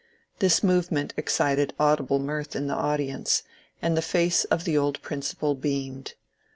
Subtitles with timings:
[0.39, 3.43] This movement excited audible mirth in the audience,
[3.83, 6.15] and the &ce of the old Principal beamed.